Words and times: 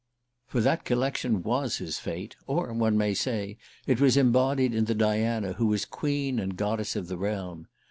For 0.47 0.61
that 0.61 0.83
collection 0.83 1.43
was 1.43 1.77
his 1.77 1.99
fate: 1.99 2.35
or, 2.47 2.73
one 2.73 2.97
may 2.97 3.13
say, 3.13 3.59
it 3.85 4.01
was 4.01 4.17
embodied 4.17 4.73
in 4.73 4.85
the 4.85 4.95
Diana 4.95 5.53
who 5.53 5.67
was 5.67 5.85
queen 5.85 6.39
and 6.39 6.57
goddess 6.57 6.95
of 6.95 7.07
the 7.07 7.19
realm. 7.19 7.67